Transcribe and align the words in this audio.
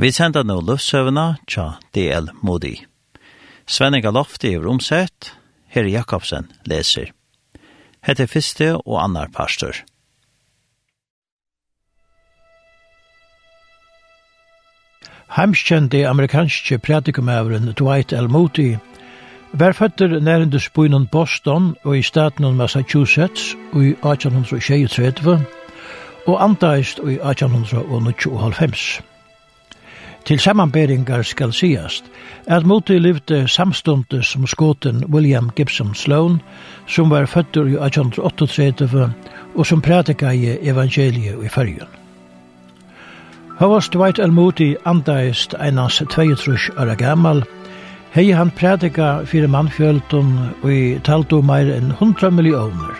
Vi 0.00 0.08
sender 0.16 0.46
nå 0.48 0.54
løftsøvende 0.64 1.36
tja 1.44 1.74
DL 1.92 2.30
Modi. 2.40 2.72
Svenninga 3.68 4.08
Lofti 4.16 4.54
er 4.56 4.64
omsett, 4.64 5.34
Herre 5.68 5.90
Jakobsen 5.92 6.46
leser. 6.64 7.10
Hette 8.08 8.24
fyrste 8.24 8.78
og 8.78 8.96
annar 9.02 9.28
pastor. 9.34 9.76
Heimskjente 15.36 16.08
amerikanske 16.08 16.78
pratikumæveren 16.78 17.68
Dwight 17.76 18.16
L. 18.16 18.32
Moody 18.32 18.76
var 19.52 19.76
føtter 19.76 20.16
nærende 20.20 20.60
spøynen 20.60 21.06
Boston 21.12 21.76
og 21.84 21.98
i 21.98 22.02
staten 22.02 22.56
Massachusetts 22.56 23.52
og 23.72 23.84
i 23.84 23.92
1836 23.92 25.44
og 26.26 26.44
antaist 26.44 26.98
i 27.04 27.20
1895. 27.20 29.09
Til 30.24 30.40
sammanberingar 30.40 31.22
skal 31.22 31.52
sigast 31.52 32.04
at 32.46 32.66
Moti 32.66 32.98
levde 32.98 33.48
samstundes 33.48 34.26
som 34.26 34.46
skoten 34.46 35.04
William 35.04 35.50
Gibson 35.56 35.94
Sloan, 35.94 36.40
som 36.86 37.10
var 37.10 37.26
føttur 37.26 37.66
i 37.66 37.78
1838 37.78 39.12
og 39.54 39.66
som 39.66 39.80
prædika 39.80 40.30
i 40.30 40.58
evangeliet 40.68 41.44
i 41.44 41.48
fyrjun. 41.48 41.88
Havast 43.58 43.92
Dwight 43.92 44.18
L. 44.18 44.32
Moody 44.32 44.76
andaist 44.84 45.54
einans 45.60 46.02
22 46.10 46.56
år 46.78 46.94
gammal, 46.94 47.44
hei 48.10 48.30
han 48.32 48.50
prædika 48.50 49.24
fyrir 49.24 49.48
mannfjöldun 49.48 50.32
og 50.62 50.72
i 50.72 50.98
taldu 51.04 51.42
meir 51.42 51.68
enn 51.76 51.92
100 51.98 52.30
millioner, 52.30 52.96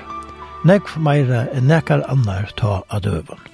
nekv 0.64 0.98
meira 1.00 1.46
enn 1.54 1.70
nekar 1.72 2.04
annar 2.12 2.52
ta 2.60 2.82
av 2.90 3.00
døvun. 3.06 3.49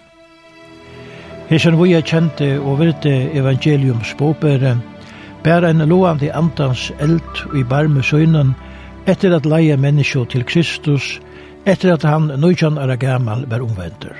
Hesen 1.46 1.76
vi 1.78 1.92
er 1.94 2.02
kjente 2.02 2.56
og 2.58 2.80
virte 2.80 3.10
evangelium 3.38 4.00
båpere, 4.18 4.72
bær 5.44 5.62
en 5.68 5.84
lovande 5.86 6.32
andans 6.34 6.88
eld 6.98 7.44
i 7.54 7.62
barme 7.62 8.02
søgnen, 8.02 8.56
etter 9.06 9.36
at 9.36 9.46
leie 9.46 9.76
menneskje 9.78 10.24
til 10.32 10.42
Kristus, 10.44 11.20
etter 11.62 11.94
at 11.94 12.02
han 12.02 12.32
nøytjan 12.42 12.80
er 12.82 12.96
gammal 12.96 13.46
var 13.46 13.62
omvender. 13.62 14.18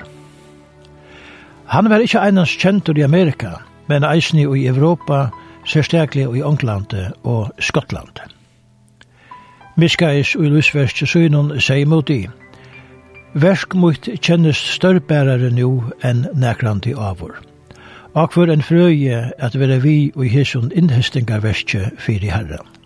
Han 1.67 1.89
var 1.91 1.99
ikkje 1.99 2.23
einans 2.23 2.55
kjentur 2.55 2.95
i 2.95 3.03
Amerika, 3.03 3.57
men 3.91 4.07
eisni 4.07 4.47
i 4.47 4.67
Europa, 4.71 5.27
særstaklig 5.65 6.29
i 6.31 6.45
England 6.47 6.95
og 7.23 7.51
Skottland. 7.59 8.23
Miskais 9.75 10.35
og 10.35 10.45
i 10.45 10.49
lusverste 10.49 11.05
søgnen 11.05 11.59
seg 11.59 11.87
mot 11.87 12.09
i, 12.09 12.23
Versk 13.33 13.75
mot 13.75 14.07
kjennes 14.23 14.57
størrbærare 14.57 15.51
nu 15.51 15.83
enn 16.07 16.25
nekrandi 16.39 16.93
avur. 16.95 17.35
Akvar 18.15 18.49
en 18.49 18.63
frøye 18.63 19.19
at 19.37 19.59
vera 19.59 19.77
vi 19.83 20.11
og 20.15 20.25
i 20.25 20.31
hesson 20.31 20.71
innhestingarverskje 20.71 21.91
fyrir 21.99 22.31
herran. 22.33 22.76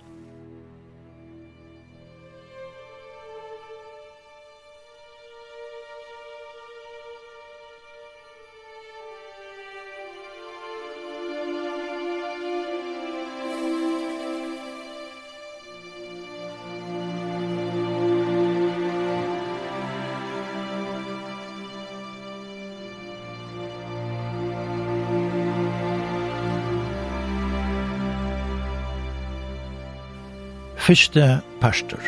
Fyrste 30.91 31.41
pastor. 31.61 31.99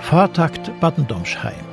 Fatakt 0.00 0.70
Badendomsheim. 0.80 1.64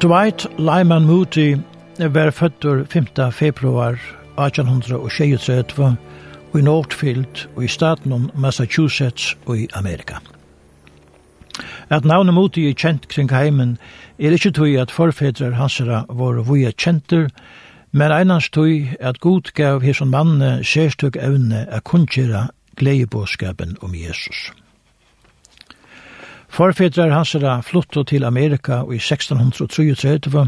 Dwight 0.00 0.46
Lyman 0.58 1.04
Moody 1.04 1.56
var 1.98 2.30
fødder 2.30 2.84
5. 2.84 3.06
februar 3.32 3.98
1836 4.38 5.96
i 6.54 6.62
Northfield 6.62 7.48
og 7.56 7.64
i 7.64 7.68
staten 7.68 8.12
om 8.12 8.30
Massachusetts 8.34 9.36
og 9.46 9.58
i 9.58 9.68
Amerika. 9.74 10.14
At 11.90 12.04
navnet 12.04 12.34
Moody 12.34 12.58
er 12.58 12.74
kjent 12.74 13.08
kring 13.08 13.32
heimen 13.34 13.78
er 14.18 14.30
ikkje 14.30 14.52
tog 14.52 14.68
at 14.68 14.90
forfedrar 14.90 15.58
hansara 15.58 16.04
var 16.08 16.44
vuja 16.46 16.70
kjenter, 16.70 17.26
men 17.90 18.12
einans 18.12 18.50
tog 18.50 18.86
at 19.00 19.20
god 19.20 19.50
gav 19.54 19.82
hesson 19.82 20.10
manne 20.14 20.60
sérstøk 20.62 21.18
evne 21.18 21.66
a 21.70 21.80
kunnkjera 21.80 22.46
gledebåskapen 22.76 23.76
om 23.80 23.94
Jesus. 23.94 24.52
Forfedrar 26.48 27.10
hansera 27.10 27.62
flotto 27.62 28.04
til 28.04 28.24
Amerika 28.24 28.82
i 28.92 28.96
1633, 28.96 30.46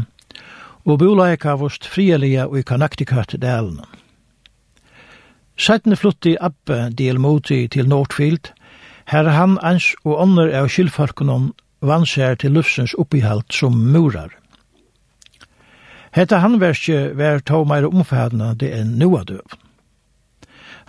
og 0.85 0.99
bola 0.99 1.31
eka 1.33 1.53
frielige 1.55 1.85
frielia 1.85 2.45
i 2.45 2.63
Connecticut-delen. 2.63 3.81
Sættene 5.57 5.95
flotti 5.95 6.37
Abbe 6.39 6.89
Delmoti 6.97 7.67
til 7.67 7.89
Nordfield, 7.89 8.53
her 9.05 9.29
han 9.29 9.57
ans 9.61 9.95
og 10.05 10.21
ånder 10.21 10.53
av 10.55 10.69
kylfarkunnen 10.69 11.51
vann 11.81 12.05
seg 12.05 12.39
til 12.39 12.55
lufsens 12.55 12.93
oppihalt 12.97 13.53
som 13.53 13.73
murar. 13.73 14.29
Hetta 16.11 16.39
handverkje 16.41 17.11
var 17.17 17.39
tog 17.45 17.67
meir 17.69 17.85
omfædna 17.85 18.53
det 18.53 18.71
enn 18.73 18.97
noa 18.97 19.23
døvn. 19.23 19.68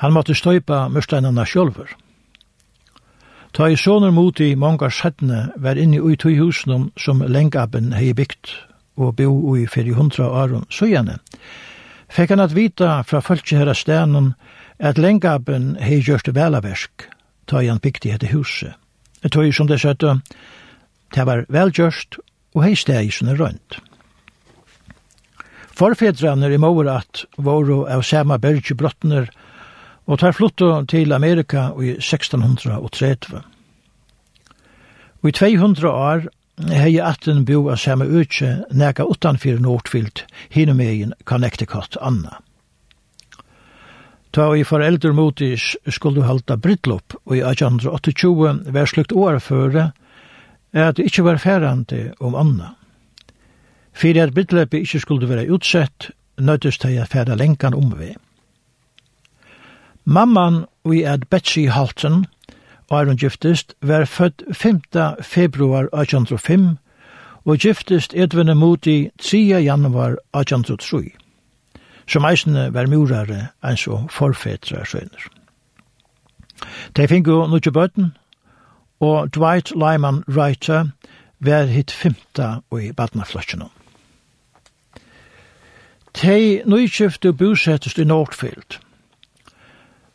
Han 0.01 0.15
måtte 0.17 0.35
støypa 0.37 0.87
mørsteinene 0.89 1.45
sjølver. 1.45 1.91
Ta 3.53 3.67
i 3.69 3.77
soner 3.77 4.13
mot 4.15 4.41
i 4.41 4.55
mange 4.57 4.89
sættene 4.95 5.51
var 5.61 5.77
inne 5.77 5.99
i 6.01 6.17
tog 6.17 6.39
husene 6.39 6.87
som 6.97 7.21
lengaben 7.21 7.93
hei 7.93 8.15
bygd 8.17 8.53
og 8.97 9.17
bo 9.19 9.57
i 9.57 9.67
400 9.67 10.25
åren 10.25 10.65
søgjene, 10.73 11.19
fikk 12.09 12.33
han 12.33 12.45
at 12.45 12.55
vita 12.57 13.01
fra 13.07 13.21
folket 13.25 13.59
her 13.59 13.73
stenen 13.75 14.33
at 14.79 14.99
lengaben 14.99 15.75
hei 15.83 16.01
gjørst 16.01 16.33
velaversk, 16.35 17.05
ta 17.47 17.61
i 17.61 17.69
han 17.69 17.83
bygd 17.83 18.07
i 18.07 18.15
dette 18.15 18.33
huset. 18.33 18.73
Det 19.21 19.33
tog 19.35 19.53
som 19.53 19.69
det 19.69 19.83
søtte, 19.83 20.21
det 21.13 21.27
var 21.27 21.45
velgjørst 21.53 22.21
og 22.55 22.65
hei 22.65 22.73
steg 22.79 23.11
i 23.11 23.13
sånne 23.13 23.37
rønt. 23.37 23.81
Forfedrarne 25.77 26.49
i 26.53 26.61
Morat 26.61 27.25
var 27.37 27.69
av 27.93 28.05
samme 28.05 28.39
bergebrottner 28.41 29.29
og 29.29 29.50
og 30.07 30.19
tar 30.19 30.33
flutto 30.33 30.85
til 30.89 31.13
Amerika 31.13 31.71
i 31.81 31.97
1630. 31.99 33.43
Og 35.23 35.29
i 35.29 35.33
200 35.33 35.89
år 35.89 36.29
hei 36.69 36.99
atten 37.01 37.45
bo 37.49 37.69
av 37.73 37.81
samme 37.81 38.07
utse 38.21 38.51
neka 38.77 39.07
utanfyr 39.09 39.61
Nordfield, 39.61 40.25
i 40.51 41.07
Connecticut 41.25 41.97
Anna. 42.01 42.41
Ta 44.33 44.57
i 44.57 44.65
foreldre 44.65 45.13
motis 45.13 45.77
skulle 45.89 46.23
halda 46.23 46.57
brytlopp, 46.57 47.17
og 47.27 47.37
i 47.37 47.41
1828 47.41 48.73
var 48.73 48.87
slukt 48.87 49.13
år 49.13 49.39
føre 49.39 49.93
at 50.73 50.97
det 50.97 51.09
ikkje 51.09 51.25
var 51.25 51.43
færande 51.43 52.13
om 52.21 52.35
Anna. 52.35 52.75
Fyrir 53.93 54.29
at 54.29 54.35
brittloppet 54.35 54.85
ikkje 54.85 55.01
skulle 55.01 55.29
være 55.29 55.51
utsett, 55.51 56.11
nøytist 56.39 56.85
hei 56.87 56.97
at 57.03 57.11
færa 57.11 57.35
lenkan 57.35 57.75
omveg. 57.75 58.15
Mamman 60.11 60.65
vi 60.85 61.03
er 61.03 61.17
Betsy 61.31 61.69
Halton, 61.71 62.25
og 62.91 63.01
er 63.01 63.05
hun 63.05 63.17
giftest, 63.17 63.75
var 63.83 64.05
født 64.05 64.43
5. 64.53 64.81
februar 65.23 65.87
1805, 66.01 66.79
og 67.45 67.59
giftest 67.59 68.15
Edvin 68.15 68.57
Moti 68.57 69.11
3. 69.23 69.39
januar 69.39 70.17
1803, 70.35 71.11
som 72.09 72.25
eisene 72.25 72.75
var 72.75 72.91
murare 72.91 73.47
eins 73.63 73.87
og 73.87 74.11
forfetra 74.11 74.83
sønner. 74.85 75.31
De 76.97 77.09
fikk 77.09 77.31
jo 77.31 77.47
nukje 77.47 77.71
bøten, 77.71 78.11
og 79.01 79.31
Dwight 79.35 79.71
Lyman 79.71 80.25
Reiter 80.27 80.91
var 81.39 81.71
hitt 81.71 81.95
femta 81.95 82.57
og 82.71 82.83
i 82.83 82.93
badnaflasjonen. 82.93 83.71
Tei 86.15 86.63
nøykjøfte 86.67 87.29
og 87.29 87.39
bosettest 87.39 87.99
i 87.99 88.05
Nordfield– 88.05 88.81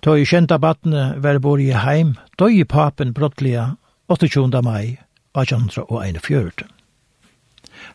Da 0.06 0.13
i 0.18 0.25
kjenta 0.25 0.60
battene 0.62 1.16
var 1.18 1.40
bor 1.42 1.57
i 1.57 1.72
heim, 1.74 2.12
da 2.38 2.46
i 2.46 2.62
papen 2.63 3.13
brottliga 3.13 3.75
28. 4.07 4.62
mai 4.62 5.00
1841. 5.34 6.66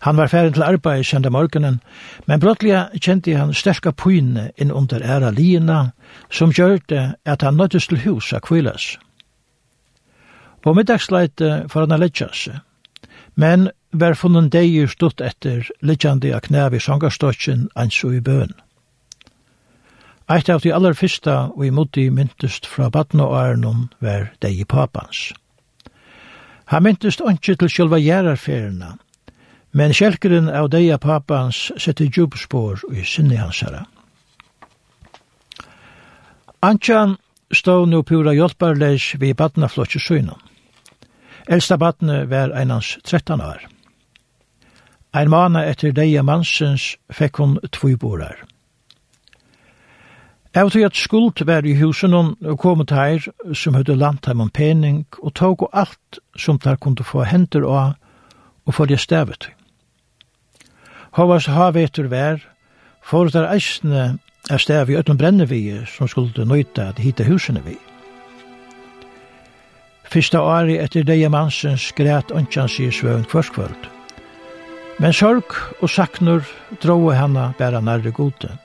Han 0.02 0.16
var 0.16 0.28
ferdig 0.28 0.56
til 0.56 0.64
arbeid 0.66 1.04
kjente 1.06 1.30
morgenen, 1.30 1.76
men 2.26 2.40
brottliga 2.42 2.88
kjente 2.98 3.36
han 3.38 3.54
sterka 3.54 3.92
pyne 3.94 4.48
inn 4.58 4.72
under 4.74 5.04
æra 5.06 5.30
lina, 5.30 5.92
som 6.30 6.50
gjør 6.50 6.80
det 6.88 7.04
at 7.24 7.42
han 7.46 7.56
nøttes 7.56 7.86
til 7.86 8.02
hus 8.02 8.32
av 8.34 8.42
kvilles. 8.48 8.96
På 10.62 10.74
middagsleite 10.74 11.68
får 11.70 11.86
han 11.86 12.00
letja 12.00 12.28
seg, 12.34 12.58
men 13.34 13.70
var 13.92 14.18
funnen 14.18 14.50
deir 14.50 14.90
stutt 14.90 15.22
etter 15.22 15.70
letjande 15.80 16.34
av 16.34 16.42
knæv 16.48 16.74
i 16.74 16.82
sangarstotjen, 16.82 17.68
ans 17.76 18.02
i 18.04 18.20
bøn. 18.20 18.50
Eit 20.30 20.48
av 20.48 20.60
de 20.62 20.70
aller 20.70 20.94
fyrsta 20.94 21.36
og 21.56 21.64
imoti 21.66 22.04
myntust 22.14 22.66
fra 22.70 22.86
badna 22.94 23.24
og 23.26 23.32
Arnon 23.34 23.86
var 23.98 24.28
deg 24.44 24.60
i 24.62 24.66
papans. 24.68 25.32
Han 26.70 26.84
myntust 26.86 27.22
ikke 27.26 27.56
til 27.58 27.72
sjølva 27.72 27.98
gjerarferina, 27.98 28.92
men 29.74 29.94
kjelkeren 29.94 30.46
av 30.46 30.68
deg 30.70 30.86
i 30.86 30.98
papans 31.02 31.72
sette 31.82 32.06
djupspår 32.06 32.84
i 32.94 33.02
sinne 33.02 33.40
hansara. 33.40 33.82
Antjan 36.62 37.16
stod 37.50 37.88
nu 37.88 38.04
pura 38.06 38.30
hjelparleis 38.36 39.16
vi 39.18 39.32
badna 39.34 39.66
flottjesynon. 39.66 40.38
Elsta 41.50 41.74
badne 41.76 42.22
var 42.30 42.54
einans 42.54 42.98
13 43.02 43.42
år. 43.42 43.66
Ein 45.10 45.30
mana 45.30 45.64
etter 45.66 45.90
deia 45.90 46.22
mansens 46.22 46.94
fekk 47.10 47.42
hun 47.42 47.58
tvoi 47.74 47.96
borar. 47.98 48.46
Jeg 50.54 50.64
vet 50.64 50.84
at 50.84 50.96
skuld 50.96 51.44
var 51.46 51.62
i 51.64 51.76
husen 51.78 52.14
og 52.14 52.58
kom 52.58 52.86
til 52.86 52.96
her 52.96 53.54
som 53.54 53.74
hadde 53.74 53.94
landt 53.96 54.26
ham 54.26 54.40
om 54.40 54.50
pening 54.50 55.06
og 55.22 55.34
tog 55.34 55.62
og 55.62 55.70
alt 55.72 56.18
som 56.36 56.58
der 56.58 56.76
kunne 56.76 57.04
få 57.06 57.22
henter 57.22 57.62
av 57.62 57.92
og 58.66 58.74
få 58.74 58.86
det 58.86 58.98
stevet. 59.00 59.50
Havas 61.14 61.46
havetur 61.46 62.08
vær, 62.10 62.42
for 63.02 63.30
der 63.30 63.46
eisne 63.52 64.18
er 64.50 64.58
stev 64.58 64.90
i 64.90 64.96
øtten 64.98 65.18
brennevige 65.18 65.86
som 65.86 66.08
skulle 66.08 66.44
nøyta 66.44 66.88
at 66.88 66.98
hita 66.98 67.24
husene 67.24 67.62
vi. 67.64 67.76
Fyrsta 70.10 70.40
åri 70.42 70.80
etter 70.82 71.06
deia 71.06 71.28
mansen 71.30 71.78
skræt 71.78 72.34
ønskjans 72.34 72.80
i 72.80 72.90
svøvn 72.90 73.22
kvørskvöld. 73.30 73.86
Men 74.98 75.12
sorg 75.12 75.54
og 75.80 75.90
saknur 75.90 76.42
dro 76.82 77.10
henne 77.10 77.52
bæra 77.58 77.80
nærre 77.80 78.10
godet. 78.10 78.58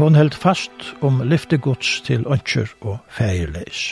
Hon 0.00 0.14
held 0.14 0.34
fast 0.34 0.72
om 1.04 1.18
lyftegods 1.28 2.00
til 2.00 2.22
ønsker 2.24 2.70
og 2.80 3.02
feirleis. 3.12 3.90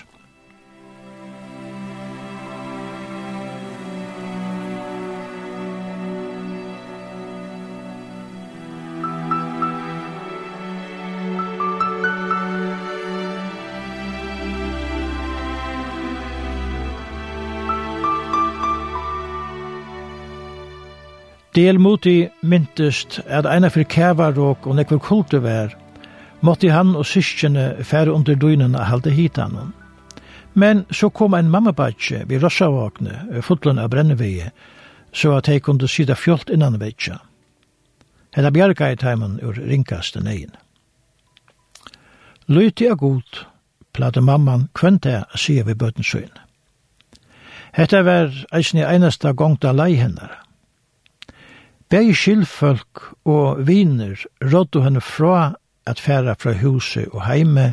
Delmoti 21.53 22.29
myntist 22.41 23.21
at 23.27 23.45
eina 23.45 23.69
fyrir 23.69 23.93
kævarok 23.93 24.67
og 24.67 24.81
nekvar 24.81 25.05
kultu 25.05 25.45
måtte 26.41 26.71
han 26.71 26.95
og 26.97 27.07
syskjene 27.07 27.85
fære 27.85 28.13
under 28.13 28.35
døgnen 28.35 28.75
og 28.75 28.87
halde 28.87 29.11
hit 29.11 29.37
han. 29.37 29.73
Men 30.55 30.85
så 30.91 31.09
kom 31.09 31.35
en 31.35 31.51
mammabatje 31.51 32.25
ved 32.29 32.43
Rossavåkne, 32.43 33.43
fotlen 33.43 33.79
av 33.79 33.91
Brenneveie, 33.91 34.51
så 35.13 35.37
at 35.39 35.47
hei 35.47 35.59
kunne 35.61 35.89
sida 35.89 36.15
fjolt 36.15 36.51
innan 36.51 36.81
vetja. 36.81 37.19
Hedda 38.35 38.51
bjerga 38.51 38.91
i 38.93 38.97
teimen 38.97 39.39
ur 39.43 39.55
ringkaste 39.55 40.21
negin. 40.21 40.53
Lyti 42.49 42.87
er 42.87 42.97
god, 42.97 43.45
plade 43.93 44.21
mamman 44.21 44.69
kvente 44.75 45.17
a 45.21 45.37
sige 45.37 45.65
vi 45.67 45.75
bøtensøyn. 45.75 46.33
Hetta 47.73 48.03
var 48.03 48.33
eisne 48.53 48.87
einasta 48.87 49.33
gongta 49.33 49.73
lei 49.73 49.95
hennar. 49.97 50.39
Begge 51.91 52.15
skyldfolk 52.15 53.03
og 53.25 53.67
viner 53.67 54.17
rådde 54.43 54.83
henne 54.85 55.01
fra 55.01 55.55
at 55.89 56.01
færa 56.01 56.37
fra 56.39 56.53
huset 56.61 57.09
og 57.13 57.25
heime, 57.27 57.73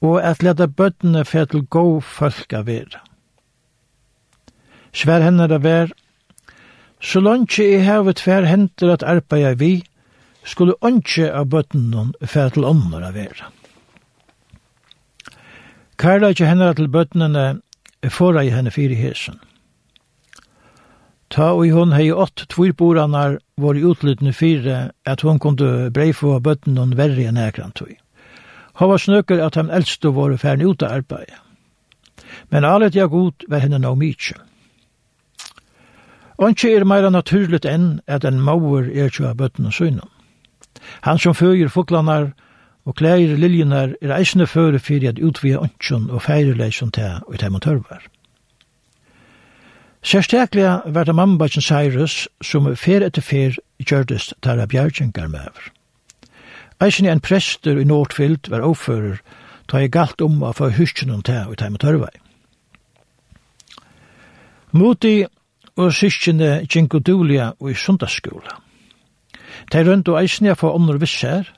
og 0.00 0.22
at 0.22 0.42
leta 0.42 0.66
bøttene 0.66 1.24
færa 1.24 1.50
til 1.50 1.66
gå 1.66 2.00
folk 2.00 2.52
av 2.52 2.68
vera. 2.68 3.02
Svær 4.92 5.24
henne 5.24 5.48
det 5.48 5.62
vær, 5.64 5.92
så 7.00 7.20
langt 7.20 7.58
i 7.58 7.78
hever 7.82 8.12
tvær 8.12 8.46
henter 8.48 8.92
at 8.92 9.02
arbeida 9.02 9.54
vi, 9.58 9.84
skulle 10.44 10.78
ønske 10.84 11.28
av 11.32 11.50
bøttene 11.52 12.12
færa 12.24 12.54
til 12.54 12.64
ånder 12.64 13.04
av 13.04 13.14
vera. 13.14 13.50
ikke 16.30 16.46
henne 16.46 16.74
til 16.74 16.88
bøttene, 16.88 17.60
fora 18.08 18.44
i 18.44 18.50
henne 18.54 18.70
fire 18.70 18.94
hesen. 18.94 19.40
Ta 21.28 21.50
og 21.52 21.68
hon 21.76 21.92
hei 21.92 22.08
ått 22.12 22.46
tvirboranar 22.48 23.38
var 23.60 23.76
i 23.76 23.84
utlytne 23.84 24.32
fire 24.32 24.78
at 25.04 25.20
hon 25.20 25.38
kunde 25.38 25.90
breifå 25.92 26.34
av 26.38 26.44
bøtten 26.46 26.78
noen 26.78 26.96
verre 26.96 27.26
enn 27.28 27.40
ekran 27.40 27.74
tog. 27.76 27.92
Hon 28.80 28.92
var 28.92 29.02
snøkker 29.02 29.42
at 29.44 29.58
han 29.60 29.70
eldste 29.70 30.14
var 30.16 30.36
færne 30.40 30.64
ut 30.64 30.82
av 30.82 31.00
arbeid. 31.00 31.34
Men 32.50 32.64
alet 32.64 32.96
jeg 32.96 33.12
god 33.12 33.44
var 33.48 33.60
henne 33.64 33.80
nå 33.82 33.94
mykje. 33.98 34.38
Onkje 36.38 36.76
er 36.78 36.86
meira 36.86 37.10
naturligt 37.10 37.66
enn 37.66 37.98
at 38.06 38.24
en 38.24 38.40
mauer 38.40 38.86
er 38.88 39.10
tjo 39.10 39.26
av 39.28 39.36
bøtten 39.40 39.66
og 39.66 39.74
søgnum. 39.74 40.08
Han 41.02 41.18
som 41.18 41.34
føyer 41.34 41.68
foklanar 41.68 42.30
og 42.86 42.94
klæger 42.96 43.36
liljenar 43.36 43.96
er 44.00 44.14
eisne 44.16 44.46
føre 44.46 44.78
fyrir 44.78 45.10
at 45.10 45.18
utvia 45.20 45.58
onkjon 45.60 46.08
og 46.10 46.22
feireleisjon 46.22 46.94
til 46.94 47.18
og 47.26 47.38
til 47.38 47.52
man 47.52 47.60
tørvar. 47.60 48.06
Særsteklega 50.02 50.80
var 50.86 51.04
det 51.04 51.14
mannbætjen 51.14 51.62
Cyrus 51.62 52.28
som 52.42 52.76
fer 52.76 53.02
etter 53.06 53.22
fer 53.22 53.56
gjørdist 53.82 54.34
tæra 54.42 54.66
bjergjengar 54.66 55.26
mever. 55.28 55.72
Eisen 56.80 57.06
en 57.06 57.20
prester 57.20 57.78
i 57.78 57.84
Nordfield 57.84 58.50
var 58.50 58.62
avfører 58.62 59.18
ta 59.68 59.82
i 59.82 59.90
galt 59.90 60.22
om 60.22 60.42
å 60.42 60.52
få 60.54 60.70
hyskjene 60.76 61.18
om 61.18 61.24
det 61.26 61.40
og 61.46 61.58
ta 61.58 61.68
med 61.68 61.82
tørvei. 61.82 62.14
Moti 64.72 65.26
og 65.76 65.92
syskjene 65.92 66.66
Jinko 66.74 66.98
Dulia 66.98 67.52
og 67.58 67.70
i 67.72 67.74
sundagsskola. 67.74 68.54
De 69.72 69.82
rundt 69.84 70.08
og 70.08 70.20
eisen 70.22 70.46
jeg 70.46 70.58
få 70.60 70.70
ånder 70.76 71.00
visser, 71.02 71.50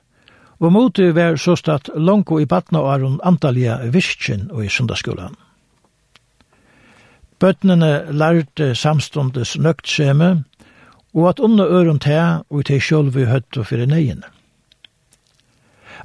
og 0.59 0.73
moti 0.73 1.11
var 1.13 1.37
såstatt 1.37 1.89
langt 1.95 2.33
i 2.41 2.45
badna 2.45 2.81
og 2.81 2.93
aron 2.93 3.21
antallia 3.23 3.77
visskjen 3.93 4.49
og 4.51 4.65
i 4.65 4.69
sundagsskolan. 4.69 5.37
Bøtnene 7.41 8.11
lærte 8.13 8.75
samståndes 8.75 9.57
nøgtskjeme, 9.57 10.43
og 11.13 11.29
at 11.29 11.39
under 11.39 11.67
øren 11.67 11.99
til 11.99 12.43
og 12.49 12.65
til 12.65 12.81
sjølve 12.81 13.25
høtt 13.25 13.57
og 13.57 13.65
fyrir 13.65 13.89
neiene. 13.89 14.29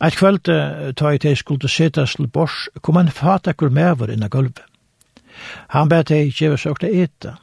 Eit 0.01 0.17
kvöld 0.17 0.49
ta 0.97 1.11
i 1.13 1.19
til 1.19 1.37
skulle 1.37 1.69
setas 1.69 2.17
til 2.17 2.29
bors, 2.29 2.69
kom 2.83 2.97
en 2.97 3.13
fatakur 3.13 3.69
mever 3.69 4.11
inna 4.13 4.29
gulvet. 4.29 4.65
Han 5.69 5.89
bæt 5.89 6.07
te 6.07 6.23
gjeve 6.33 6.59
seg 6.59 6.81
til 6.81 7.01
eta. 7.05 7.37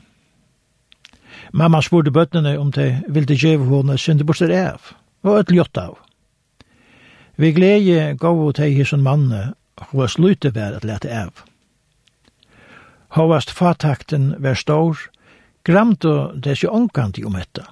Mamma 1.53 1.81
spurte 1.81 2.11
bøtnene 2.11 2.57
om 2.59 2.71
de 2.71 3.03
ville 3.07 3.37
gjeve 3.37 3.69
henne 3.69 3.97
sinde 3.97 4.25
borster 4.25 4.53
av, 4.57 4.93
og 5.23 5.39
et 5.39 5.51
ljott 5.53 5.77
av. 5.77 5.97
Vi 7.37 7.51
glede 7.53 8.17
gav 8.17 8.53
til 8.53 8.73
hisen 8.73 9.01
manne, 9.01 9.53
og 9.77 9.87
var 9.93 10.07
slutet 10.07 10.55
vær 10.55 10.77
at 10.77 10.85
lete 10.85 11.09
av 11.09 11.52
hovast 13.15 13.53
fatakten 13.53 14.33
var 14.41 14.57
stor, 14.57 14.97
gramte 15.63 16.33
desi 16.35 16.67
omkanti 16.67 17.23
om 17.25 17.37
etta. 17.39 17.67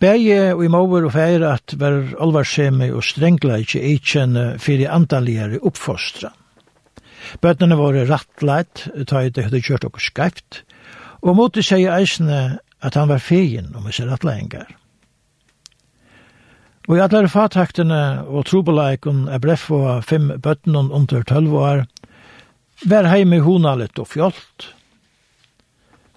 Bæje 0.00 0.54
og 0.54 0.64
i 0.64 0.70
mover 0.72 1.04
og 1.04 1.12
feir 1.12 1.42
at 1.44 1.74
var 1.76 2.14
alvarsemi 2.24 2.88
og 2.88 3.04
strengla 3.04 3.58
ikkje 3.60 3.82
eitkjenne 3.84 4.44
fyrir 4.62 4.88
andaligare 4.88 5.60
oppfostra. 5.60 6.32
Bøtnene 7.44 7.76
var 7.76 7.98
rattleit, 8.08 8.86
ta 9.06 9.20
i 9.20 9.30
det 9.30 9.44
hadde 9.46 9.60
kjørt 9.60 9.84
okkur 9.84 10.02
skreft, 10.02 10.62
og 11.20 11.36
måtte 11.36 11.62
seg 11.62 11.84
eisne 11.92 12.60
at 12.80 12.96
han 12.96 13.10
var 13.12 13.20
fegin 13.20 13.74
om 13.76 13.84
hans 13.84 14.00
rattleingar. 14.00 14.72
Og 16.88 16.96
i 16.96 17.02
atler 17.04 17.28
fataktene 17.28 18.24
og 18.24 18.48
trobeleikon 18.48 19.26
er 19.28 19.42
breffa 19.42 20.00
fem 20.00 20.32
bøtnen 20.42 20.88
under 20.88 21.22
tølv 21.28 21.52
år, 21.60 21.84
Vær 22.88 23.04
heime 23.10 23.42
honalet 23.44 23.98
og 24.00 24.08
fjolt. 24.08 24.70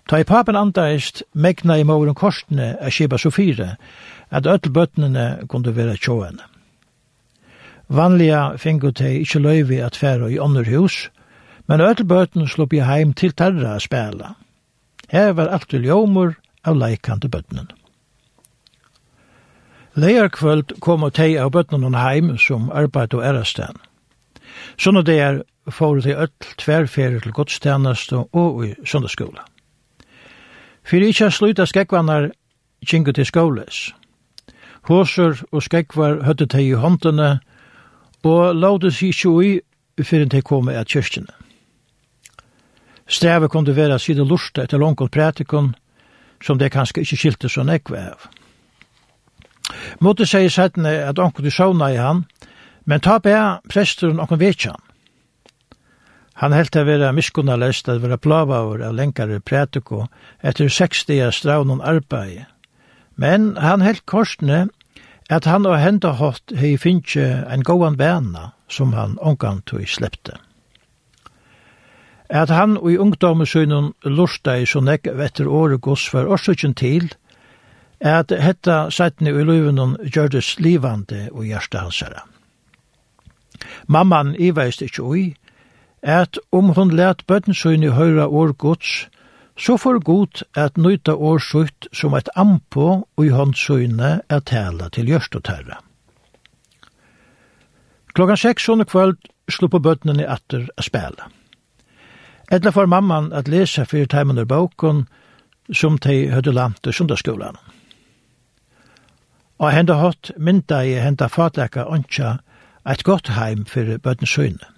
Ta 0.08 0.20
i 0.20 0.27
papen 0.27 0.55
andaist 0.55 1.24
megna 1.34 1.77
i 1.79 1.84
mauren 1.88 2.15
korsene 2.15 2.74
er 2.79 2.91
skiba 2.91 3.20
Sofire, 3.20 3.75
at 4.32 4.48
öll 4.48 4.72
bøtnene 4.72 5.46
kunde 5.51 5.75
vera 5.75 5.96
tjåene. 6.00 6.48
Vanliga 7.88 8.55
fingu 8.58 8.93
te 8.96 9.12
ikkje 9.20 9.43
løyvi 9.43 9.82
at 9.84 10.00
færa 10.00 10.32
i 10.32 10.39
ånder 10.39 10.67
hus, 10.72 11.10
men 11.67 11.84
öll 11.84 12.03
bøtnene 12.08 12.48
slopp 12.48 12.74
i 12.74 12.84
heim 12.84 13.13
til 13.13 13.36
tarra 13.36 13.75
a 13.75 13.79
spela. 13.84 14.36
Her 15.12 15.34
var 15.36 15.51
alt 15.51 15.74
ljomur 15.74 16.38
av 16.63 16.79
leikande 16.79 17.27
bøtnene. 17.27 17.75
Leierkvöld 19.93 20.79
kom 20.82 21.03
og 21.05 21.13
tei 21.13 21.36
av 21.38 21.51
bøtnene 21.53 22.00
heim 22.00 22.38
som 22.41 22.72
arbeid 22.74 23.13
og 23.13 23.22
ærestan. 23.27 23.75
Sånne 24.77 25.03
det 25.05 25.20
er 25.22 25.43
får 25.72 26.01
de 26.01 26.15
öll 26.15 26.55
tverferer 26.58 27.20
til 27.20 27.32
godstjenest 27.32 28.13
og 28.13 28.65
i 28.65 28.74
sundagsskola. 28.86 29.46
Fyrir 30.84 31.13
ikkje 31.13 31.32
sluta 31.32 31.65
skekvanar 31.65 32.32
kjengu 32.86 33.12
til 33.12 33.25
skåles. 33.25 33.93
Håsur 34.84 35.39
og 35.51 35.63
skekvar 35.63 36.24
høttet 36.27 36.51
teg 36.51 36.67
i 36.67 36.79
håndene 36.79 37.39
og 38.24 38.55
laude 38.55 38.91
seg 38.91 39.13
ikkje 39.13 39.32
ui 39.32 39.53
fyrir 40.03 40.27
teg 40.29 40.43
kom 40.43 40.67
at 40.70 40.91
kyrkjene. 40.91 41.32
Strevet 43.08 43.51
kunne 43.51 43.75
være 43.75 44.00
sida 44.00 44.24
lurste 44.24 44.63
etter 44.63 44.79
langkont 44.79 45.12
prætikon, 45.12 45.74
som 46.43 46.58
det 46.60 46.72
kanskje 46.72 47.03
ikkje 47.03 47.17
skilte 47.17 47.50
så 47.50 47.63
nekve 47.63 48.00
av. 48.00 48.27
Måte 50.00 50.25
sier 50.27 50.51
settene 50.51 50.91
at 51.08 51.20
anker 51.20 51.43
du 51.43 51.51
sovna 51.51 51.91
i 51.91 52.00
han, 52.00 52.25
men 52.86 53.00
ta 53.00 53.20
bea 53.20 53.60
presteren 53.70 54.20
anker 54.20 54.39
vekjan, 54.39 54.79
Han 56.42 56.54
helt 56.54 56.75
å 56.75 56.84
vera 56.88 57.12
miskunna 57.13 57.56
lest 57.62 57.90
at 57.90 58.02
vera 58.02 58.18
plavaur 58.18 58.82
av 58.82 58.96
lenkare 58.98 59.40
prætiko 59.40 60.08
etter 60.42 60.70
60 60.70 61.32
straunon 61.32 61.82
arbeid. 61.82 62.46
Men 63.16 63.54
han 63.62 63.86
helt 63.86 64.06
korsne 64.10 64.68
at 65.30 65.46
han 65.46 65.68
og 65.70 65.78
henda 65.80 66.16
hatt 66.18 66.54
hei 66.58 66.74
finnje 66.78 67.28
en 67.50 67.63
gåan 67.63 67.98
bæna 67.98 68.52
som 68.68 68.94
han 68.98 69.18
ongan 69.22 69.62
tog 69.70 69.86
slepte. 69.88 70.40
At 72.30 72.50
han 72.50 72.78
og 72.78 72.90
i 72.92 72.98
ungdommesynen 72.98 73.92
lorsta 74.04 74.58
i 74.58 74.66
så 74.66 74.82
nekk 74.82 75.08
etter 75.13 75.48
året 75.48 75.82
gos 75.86 76.08
for 76.10 76.25
årsøkjen 76.25 76.74
til, 76.74 77.12
at 78.00 78.34
hetta 78.34 78.90
sættene 78.92 79.32
i 79.32 79.46
løyvenen 79.46 79.96
gjørdes 80.04 80.56
slivande 80.58 81.30
og 81.32 81.46
hjertet 81.46 81.80
hans 81.80 82.02
herre. 82.04 82.25
Mamman 83.88 84.34
iveist 84.36 84.82
ikkje 84.82 85.04
oi, 85.04 85.24
at 86.03 86.38
om 86.51 86.69
hon 86.75 86.91
let 86.91 87.24
bøttensøyne 87.27 87.93
høyra 87.95 88.27
år 88.27 88.51
gods, 88.60 89.07
så 89.57 89.77
får 89.77 90.00
god 90.03 90.43
at 90.55 90.77
nøyta 90.77 91.15
år 91.15 91.39
sutt 91.39 91.88
som 91.93 92.13
et 92.13 92.29
ampo 92.36 93.07
og 93.17 93.25
i 93.25 93.29
håndsøyne 93.29 94.19
er 94.29 94.39
tala 94.39 94.89
til 94.89 95.07
gjørstoterra. 95.07 95.79
Klokkan 98.13 98.38
seks 98.38 98.69
under 98.69 98.86
kvöld 98.86 99.17
slå 99.50 99.67
på 99.67 99.79
bøttene 99.79 100.27
atter 100.27 100.67
a 100.77 100.81
spela. 100.81 101.29
Etla 102.51 102.72
får 102.72 102.86
mamman 102.86 103.31
at 103.33 103.48
lesa 103.48 103.86
fyrir 103.86 104.07
teimen 104.07 104.38
ur 104.38 104.45
boken 104.45 105.05
som 105.72 105.98
tei 105.98 106.27
høyde 106.29 106.51
lant 106.51 106.83
til 106.83 106.93
sundagsskolan. 106.93 107.55
Og 109.60 109.72
henda 109.72 109.95
hatt 110.01 110.31
mynda 110.38 110.83
i 110.83 111.00
henda 111.00 111.29
fatleka 111.31 111.88
ønska 111.88 112.38
eit 112.86 113.03
godt 113.03 113.31
heim 113.38 113.65
fyrir 113.65 113.98
bøttensøyne. 113.98 114.73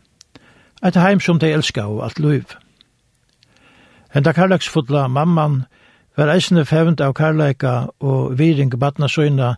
Et 0.83 0.95
heim 0.95 1.19
som 1.19 1.39
de 1.39 1.53
elska 1.53 1.85
og 1.87 2.03
alt 2.03 2.19
luiv. 2.19 2.45
Henda 4.13 4.31
karlagsfodla 4.31 5.07
mamman 5.07 5.63
var 6.17 6.31
eisne 6.33 6.65
fevnt 6.65 7.01
av 7.01 7.13
karlaika 7.13 7.87
og 7.99 8.37
viring 8.39 8.73
batna 8.79 9.07
søyna 9.07 9.55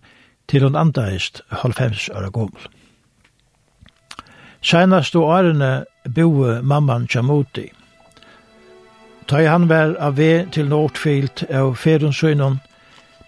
til 0.48 0.64
hun 0.64 0.76
andaist 0.76 1.42
halvfems 1.50 2.10
åra 2.10 2.30
gommel. 2.30 2.62
Seinast 4.62 5.16
og 5.16 5.24
årene 5.24 5.86
boe 6.16 6.62
mamman 6.62 7.08
Jamoti. 7.16 7.68
Ta 9.28 9.42
han 9.44 9.70
var 9.70 9.96
av 10.00 10.18
ve 10.18 10.48
til 10.52 10.70
Nordfield 10.70 11.44
av 11.52 11.76
Ferundsøynon, 11.76 12.62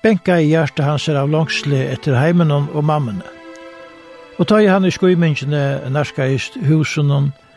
benka 0.03 0.39
i 0.39 0.47
hjertet 0.47 0.85
hans 0.85 1.09
er 1.09 1.19
av 1.19 1.29
langsle 1.29 1.83
etter 1.91 2.15
heimenon 2.15 2.69
og 2.73 2.83
mammene. 2.83 3.25
Og 4.39 4.47
ta 4.47 4.61
han 4.63 4.85
i 4.85 4.91
skuimingene 4.91 5.89
narskaist 5.91 6.55
husenon, 6.65 7.33
og 7.33 7.48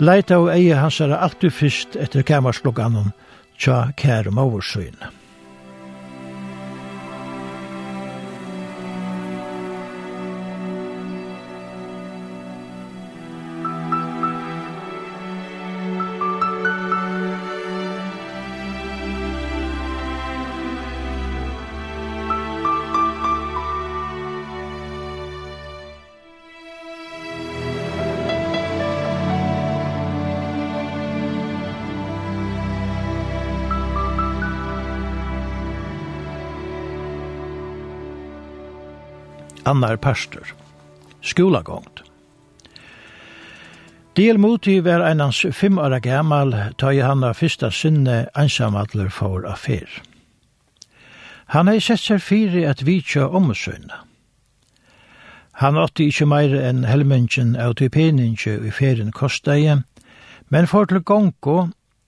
Leita 0.00 0.38
og 0.40 0.48
eie 0.54 0.76
hansara 0.78 1.18
alltid 1.24 1.52
fyrst 1.52 1.98
etter 2.00 2.24
kamerslokkanen 2.26 3.12
tja 3.60 3.92
kære 3.96 4.32
oversyn. 4.32 4.96
annar 39.64 39.96
pastor. 39.96 40.54
Skolagångt. 41.20 42.02
Del 44.16 44.38
moti 44.38 44.80
var 44.80 45.00
einans 45.00 45.46
fem 45.52 45.78
år 45.78 46.00
gammal 46.00 46.52
ta 46.78 46.92
i 46.92 47.00
hanna 47.00 47.32
fyrsta 47.34 47.70
sinne 47.70 48.26
ansamadler 48.34 49.08
for 49.08 49.46
affær. 49.48 49.88
Han 51.46 51.68
hei 51.68 51.80
sett 51.80 52.00
seg 52.00 52.20
fyri 52.20 52.66
at 52.68 52.84
vitja 52.84 53.28
omsøyna. 53.28 54.02
Han 55.60 55.76
åtti 55.80 56.08
ikkje 56.08 56.26
meir 56.28 56.54
enn 56.60 56.84
helmingen 56.88 57.56
av 57.56 57.76
typeninje 57.80 58.58
i 58.68 58.72
ferien 58.72 59.12
kostdeie, 59.12 59.82
men 60.48 60.68
for 60.68 60.88
til 60.88 61.00
gongko, 61.00 61.56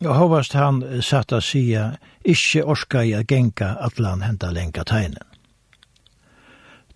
og 0.05 0.17
hovast 0.17 0.57
han 0.57 0.83
satt 1.01 1.33
a 1.33 1.41
sia 1.41 1.91
ikkje 2.25 2.65
orska 2.65 3.05
i 3.05 3.15
a 3.17 3.23
genka 3.23 3.77
atlan 3.81 4.25
henta 4.25 4.53
lenga 4.53 4.85
tegnen. 4.85 5.34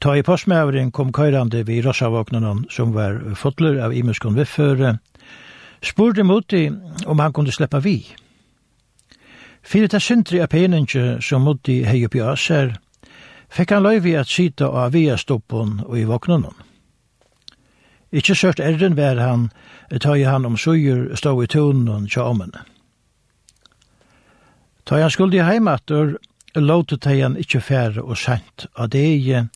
Ta 0.01 0.15
i 0.15 0.23
postmævring 0.23 0.93
kom 0.93 1.13
køyrande 1.13 1.67
vi 1.67 1.81
rossavåknanon, 1.83 2.67
som 2.71 2.95
var 2.95 3.35
fotler 3.35 3.81
av 3.83 3.93
imuskon 3.93 4.37
vedføre, 4.37 4.99
spurte 5.83 6.23
Mutti 6.23 6.69
om 7.07 7.19
han 7.19 7.33
kunde 7.33 7.53
sleppa 7.53 7.81
vi. 7.83 8.07
Fyrir 9.63 9.91
ta 9.91 9.99
syndri 9.99 10.39
av 10.39 10.53
peninge 10.55 11.19
som 11.23 11.43
Mutti 11.43 11.81
hei 11.83 12.05
oppi 12.07 12.23
aser, 12.23 12.77
fekk 13.51 13.75
han 13.75 13.83
løyvi 13.83 14.15
at 14.15 14.31
sita 14.31 14.71
av 14.71 14.95
viastoppen 14.95 15.81
og 15.89 15.99
i 15.99 16.07
våknanon. 16.07 16.55
Ikkje 18.15 18.39
sørt 18.39 18.63
erren 18.63 18.95
vær 18.97 19.19
han, 19.19 19.51
ta 20.01 20.15
i 20.15 20.23
han 20.23 20.47
om 20.47 20.57
suger 20.57 21.11
stå 21.17 21.35
i 21.43 21.51
tonen 21.51 22.07
tja 22.07 22.31
omene. 22.31 22.63
Ta 24.87 24.97
i 24.97 25.03
han 25.03 25.11
skuldi 25.11 25.43
heimatur, 25.43 26.21
låte 26.55 26.97
til 26.97 27.23
han 27.23 27.37
ikkje 27.37 27.61
fære 27.61 28.03
og 28.03 28.17
sent 28.17 28.67
av 28.77 28.91
det 28.91 29.49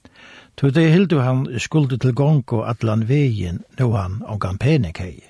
to 0.57 0.71
det 0.71 0.91
hildu 0.93 1.19
han 1.21 1.47
skulde 1.59 1.99
til 1.99 2.15
gongo 2.15 2.63
atlan 2.63 3.09
vegin 3.09 3.63
no 3.79 3.93
han 3.93 4.23
omgan 4.27 4.59
penik 4.59 4.99
hei. 4.99 5.23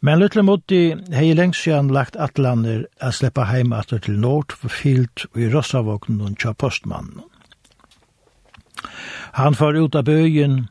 Men 0.00 0.18
lutle 0.18 0.42
motti 0.42 0.94
hei 1.12 1.34
lengst 1.34 1.62
siden 1.64 1.92
lagt 1.92 2.16
atlaner 2.16 2.84
a 3.00 3.10
sleppa 3.12 3.44
heim 3.44 3.72
atter 3.72 3.98
til 3.98 4.18
Nord 4.20 4.52
for 4.52 4.68
fylt 4.68 5.26
og 5.32 5.40
i 5.40 5.50
Rossavåknen 5.52 6.20
og 6.20 6.38
tja 6.38 6.52
postmannen. 6.52 7.24
Han 9.32 9.54
far 9.54 9.76
ut 9.76 9.94
av 9.94 10.04
bøyen 10.04 10.68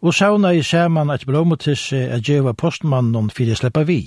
og 0.00 0.14
sauna 0.14 0.52
i 0.54 0.62
saman 0.62 1.10
at 1.10 1.26
blomotisse 1.26 2.08
a 2.10 2.18
djeva 2.18 2.52
postmannen 2.52 3.30
fyrir 3.30 3.58
sleppa 3.58 3.82
vi, 3.82 4.00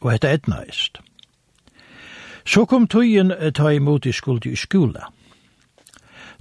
og 0.00 0.12
hetta 0.12 0.32
etnaist. 0.32 1.00
Så 2.46 2.66
kom 2.66 2.86
tøyen 2.86 3.32
ta 3.54 3.72
imot 3.74 4.06
i 4.06 4.12
skuld 4.14 4.46
i 4.46 4.54
skola. 4.56 5.08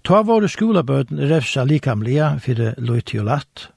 Ta 0.05 0.21
våre 0.21 0.47
skolabøten 0.50 1.17
refsa 1.31 1.63
likamlega 1.65 2.35
fyrir 2.39 2.75
løyti 2.77 3.17
og 3.19 3.25
latt, 3.25 3.69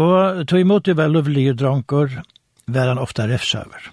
og 0.00 0.46
ta 0.48 0.60
imot 0.60 0.88
i 0.88 0.96
vel 0.96 1.12
lovlige 1.12 1.52
drankor, 1.52 2.22
var 2.66 2.88
han 2.88 2.98
ofta 2.98 3.26
refsa 3.28 3.66
over. 3.66 3.90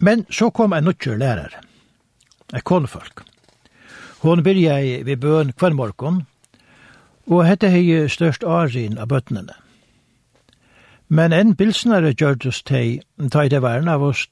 Men 0.00 0.24
så 0.30 0.48
kom 0.50 0.72
en 0.72 0.88
nutjør 0.88 1.20
lærer, 1.20 1.58
en 2.54 2.64
konefolk. 2.64 3.20
Hon 4.24 4.42
byrja 4.42 5.04
ved 5.04 5.20
bøn 5.20 5.52
hver 5.60 5.76
morgen, 5.76 6.24
og 7.28 7.44
hette 7.44 7.68
hei 7.68 8.08
størst 8.08 8.44
arin 8.44 8.96
av 8.98 9.12
bøtnene. 9.12 9.52
Men 11.08 11.32
en 11.32 11.52
bilsnare 11.54 12.14
gjørdes 12.16 12.62
tei, 12.64 13.00
i 13.00 13.48
det 13.52 13.60
væren 13.62 13.88
av 13.92 14.02
oss, 14.02 14.26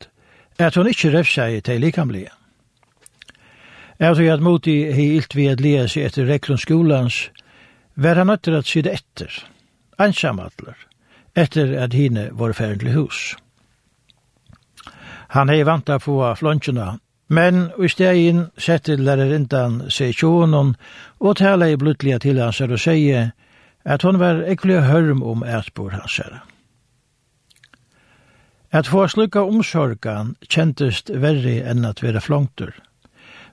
at 0.58 0.74
hun 0.74 0.88
ikke 0.88 1.12
refsa 1.12 1.46
i 1.46 1.60
til 1.60 1.80
likamlige. 1.80 2.30
Jeg 3.98 4.16
tror 4.16 4.32
at 4.32 4.42
Moti 4.42 4.92
hei 4.92 5.12
ilt 5.16 5.36
vi 5.36 5.46
at 5.46 5.60
lia 5.60 5.86
seg 5.86 6.08
etter 6.08 6.26
reklun 6.26 6.58
skolans, 6.58 7.30
var 7.94 8.18
han 8.18 8.26
nøtter 8.32 8.56
at 8.58 8.66
sida 8.66 8.90
etter, 8.96 9.30
ansamadler, 9.98 10.74
etter 11.36 11.76
at 11.78 11.94
hine 11.94 12.30
var 12.32 12.52
færendelig 12.52 12.94
hus. 12.96 13.20
Han 15.36 15.48
hei 15.48 15.62
vant 15.64 15.88
av 15.88 16.02
få 16.04 16.18
flontsjona, 16.36 16.96
men 17.32 17.70
i 17.78 17.88
stegin 17.88 18.46
sette 18.58 18.98
lærerindan 18.98 19.84
seg 19.88 20.16
tjonen 20.18 20.74
og 21.20 21.36
tala 21.40 21.70
i 21.70 21.78
blutliga 21.80 22.18
til 22.18 22.42
hans 22.42 22.60
og 22.60 22.74
seie 22.80 23.30
at 23.84 24.02
hon 24.02 24.18
var 24.20 24.42
ekkelig 24.44 24.82
hørm 24.90 25.22
om 25.22 25.46
etbor 25.46 25.94
hans 25.94 26.18
herre. 26.20 26.42
At 28.72 28.88
få 28.88 29.04
slukka 29.08 29.42
omsorgan 29.44 30.36
kjentest 30.48 31.10
verri 31.12 31.58
enn 31.60 31.84
at 31.84 32.02
være 32.02 32.20
flongtur. 32.24 32.72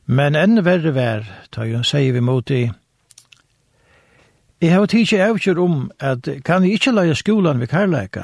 Men 0.08 0.36
enn 0.36 0.64
verre 0.66 0.94
vær, 0.96 1.26
ta 1.52 1.68
jo 1.68 1.84
sier 1.84 2.14
vi 2.16 2.22
mot 2.24 2.52
i, 2.52 2.70
Jeg 4.62 4.74
har 4.74 4.86
tidsi 4.92 5.16
avgjør 5.24 5.60
om 5.64 5.76
at 6.04 6.28
kan 6.44 6.64
jeg 6.64 6.74
ikke 6.80 6.92
leie 6.92 7.16
skolan 7.16 7.60
ved 7.60 7.68
karlæka, 7.72 8.24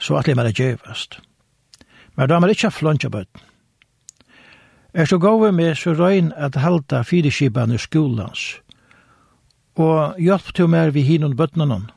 så 0.00 0.16
at 0.16 0.28
jeg 0.28 0.36
mer 0.36 0.48
djevast. 0.48 1.18
Men 2.16 2.28
da 2.28 2.38
må 2.38 2.46
jeg 2.46 2.56
ikke 2.56 2.70
flonja 2.70 3.08
bøtten. 3.08 3.40
Er 4.94 5.04
så 5.04 5.18
gove 5.18 5.52
med 5.52 5.74
så 5.74 5.92
røyn 5.92 6.32
at 6.36 6.56
halda 6.56 7.02
fyrirskipan 7.02 7.72
i 7.72 7.78
skolans, 7.78 8.60
og 9.76 10.16
hjelp 10.18 10.54
til 10.54 10.68
mer 10.68 10.90
vi 10.90 11.02
hinun 11.02 11.36
bøtnanon. 11.36 11.90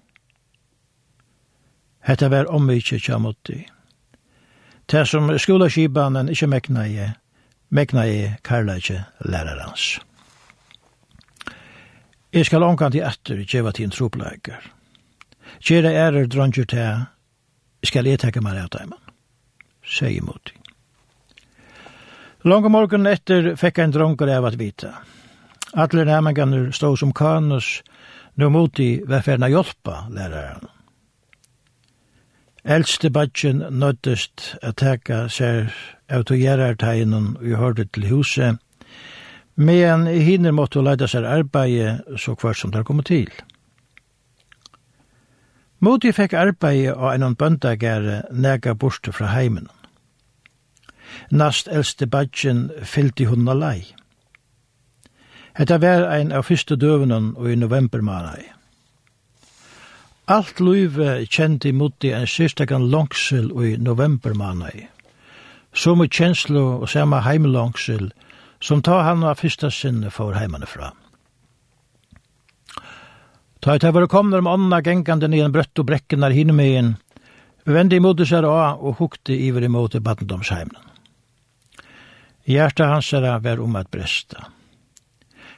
Hetta 2.03 2.27
var 2.27 2.51
omvikje 2.51 2.99
kjamotti. 2.99 3.63
Det 4.89 5.05
som 5.05 5.27
skolaskipanen 5.37 6.31
ikkje 6.33 6.47
mekna 6.49 6.83
i, 6.89 7.03
mekna 7.69 8.07
i 8.09 8.21
karlage 8.41 9.03
lærarans. 9.21 9.99
Jeg 12.33 12.45
skal 12.45 12.65
omkant 12.65 12.97
i 12.97 13.03
etter 13.05 13.43
djeva 13.43 13.69
til 13.73 13.85
en 13.85 13.93
tropleikar. 13.93 14.65
Kjera 15.61 15.91
ærer 15.93 16.25
dranger 16.25 16.65
til, 16.65 17.05
skal 17.85 18.09
jeg 18.09 18.21
tekke 18.23 18.41
meg 18.41 18.57
av 18.63 18.71
deimen, 18.73 19.13
sier 19.85 20.25
mot. 20.25 20.53
Lange 22.49 22.73
morgen 22.73 23.05
etter 23.09 23.53
fikk 23.61 23.83
en 23.83 23.93
dronker 23.93 24.33
av 24.33 24.49
at 24.49 24.57
vita. 24.57 24.95
Atler 25.77 26.09
nærmenganer 26.09 26.71
stod 26.73 26.97
som 26.97 27.13
kanus, 27.13 27.83
nu 28.41 28.49
moti 28.49 28.95
verferna 29.05 29.51
hjálpa 29.53 30.07
læreren. 30.09 30.78
Eldste 32.63 33.09
badgen 33.09 33.63
nøttest 33.71 34.57
at 34.61 34.75
teka 34.81 35.27
seg 35.31 35.69
autogjerartegnen 36.11 37.37
og 37.37 37.55
hørte 37.57 37.85
til 37.85 38.09
huset, 38.09 38.57
men 39.55 40.07
hinner 40.07 40.51
måtte 40.55 40.83
leida 40.83 41.07
seg 41.07 41.27
arbeid 41.27 42.17
så 42.17 42.35
kvart 42.35 42.59
som 42.59 42.71
det 42.71 42.85
kom 42.87 42.99
til. 43.03 43.31
Moti 45.79 46.11
fikk 46.11 46.35
arbeid 46.35 46.91
av 46.91 47.13
en 47.15 47.35
bøndagere 47.39 48.23
nega 48.31 48.73
bort 48.75 49.07
fra 49.15 49.31
heimen. 49.31 49.69
Nast 51.31 51.67
eldste 51.71 52.07
badgen 52.07 52.67
fyllte 52.83 53.29
hun 53.31 53.47
alai. 53.47 53.87
Hetta 55.55 55.79
var 55.79 56.09
ein 56.11 56.31
av 56.31 56.45
fyrste 56.47 56.75
døvenen 56.75 57.33
og 57.35 57.51
i 57.51 57.55
november 57.55 58.01
manai. 58.03 58.58
Alt 60.29 60.59
løyve 60.61 61.23
kjent 61.25 61.65
imot 61.65 62.05
i 62.05 62.11
en 62.13 62.27
sørstekan 62.29 62.83
langsel 62.93 63.47
i 63.65 63.71
november 63.81 64.35
manai. 64.37 64.85
Som 65.73 66.03
i 66.03 66.09
kjenslo 66.09 66.83
og 66.83 66.89
samme 66.91 67.23
heimelangsel, 67.25 68.11
som 68.61 68.83
ta 68.85 68.99
han 69.07 69.23
av 69.25 69.39
fyrsta 69.41 69.71
sinne 69.73 70.11
for 70.13 70.37
heimene 70.37 70.69
fra. 70.69 70.91
Ta 73.59 73.73
i 73.73 73.81
tævare 73.81 74.07
komner 74.07 74.43
om 74.43 74.51
ånda 74.51 74.83
gengande 74.85 75.31
i 75.33 75.41
en 75.41 75.55
brøtt 75.55 75.81
og 75.81 75.87
brekken 75.89 76.21
der 76.21 76.35
hinnemegen, 76.35 76.93
vende 77.65 77.97
imot 77.97 78.21
seg 78.21 78.45
av 78.45 78.83
og 78.85 79.01
hukte 79.01 79.33
iver 79.33 79.65
imot 79.65 79.97
i 79.97 80.03
baddendomsheimen. 80.03 80.77
Hjertet 82.45 82.85
hans 82.85 83.09
er 83.13 83.25
var 83.41 83.59
om 83.61 83.75
at 83.81 83.89
bresta. 83.89 84.45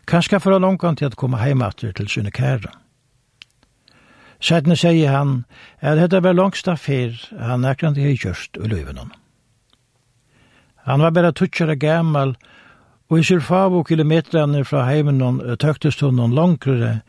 Kanskje 0.08 0.40
for 0.40 0.56
å 0.56 0.64
langt 0.64 0.88
til 0.98 1.12
at 1.12 1.20
komme 1.20 1.44
heimater 1.44 1.92
til 1.92 2.08
sine 2.08 2.32
kære. 2.32 2.72
Sætne 4.42 4.76
sier 4.76 5.12
han, 5.14 5.44
er 5.82 6.00
dette 6.00 6.24
var 6.24 6.34
langst 6.34 6.70
fyr, 6.82 7.14
han 7.38 7.66
akkurat 7.66 7.98
i 7.98 8.16
kjørst 8.18 8.58
og 8.58 8.72
løyven 8.74 9.12
Han 10.86 11.02
var 11.02 11.12
bare 11.12 11.32
tutsjere 11.32 11.76
gammal, 11.76 12.36
og 13.10 13.20
i 13.20 13.24
syrfav 13.24 13.70
favo 13.70 13.84
kilometrene 13.84 14.64
fra 14.66 14.86
heimen 14.88 15.20
tøktes 15.60 16.00
hun 16.00 16.16
noen 16.16 16.34
langere 16.34 17.02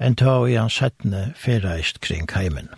enn 0.00 0.16
ta 0.16 0.40
i 0.48 0.56
hans 0.56 0.78
sætne 0.80 1.34
ferreist 1.36 2.00
kring 2.00 2.26
heimen. 2.32 2.68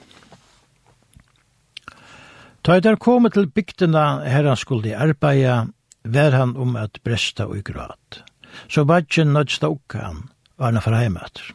Ta 2.63 2.77
i 2.77 2.83
der 2.83 2.97
kom 2.97 3.31
til 3.31 3.47
bygdena 3.47 4.25
her 4.27 4.47
han 4.47 4.59
skulle 4.59 4.97
arbeida, 4.99 5.67
vær 6.05 6.37
han 6.37 6.57
om 6.57 6.77
at 6.77 7.01
bresta 7.05 7.47
og 7.47 7.63
grat. 7.65 8.23
Så 8.69 8.85
badgen 8.85 9.33
nødsta 9.33 9.71
okka 9.71 9.99
han, 9.99 10.23
var 10.59 10.73
han 10.73 10.83
fra 10.83 11.01
heimater. 11.01 11.55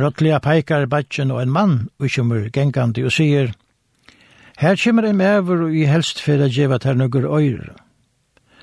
Brottliga 0.00 0.38
peikar 0.40 0.86
badgen 0.88 1.28
og 1.34 1.42
en 1.42 1.50
mann, 1.52 1.74
og 2.00 2.08
kommer 2.14 2.46
gengandi 2.48 3.02
og 3.04 3.12
sier, 3.12 3.50
Her 4.56 4.76
kommer 4.76 5.04
en 5.04 5.16
mever 5.16 5.64
og 5.66 5.74
i 5.76 5.84
helst 5.84 6.22
fyrir 6.24 6.44
a 6.44 6.48
djeva 6.48 6.78
ter 6.78 6.94
nugger 6.96 7.26
øyre. 7.28 7.74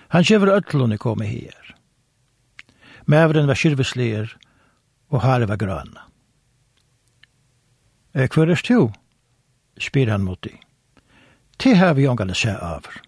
Han 0.10 0.24
kjever 0.24 0.50
ötlun 0.56 0.94
i 0.94 0.98
komi 0.98 1.26
her. 1.26 1.76
Meveren 3.06 3.48
var 3.48 3.56
kyrvislir 3.56 4.34
og 5.10 5.22
hare 5.22 5.48
var 5.48 5.58
grøna. 5.58 6.08
E 8.16 8.28
hver 8.28 8.50
er 8.50 8.56
stu? 8.56 8.90
spyr 9.80 10.10
han 10.10 10.24
mot 10.24 10.44
dig. 10.44 10.58
Ti 11.60 11.74
har 11.74 11.94
vi 11.94 12.08
ångane 12.08 12.36
se 12.36 12.56
over. 12.62 13.02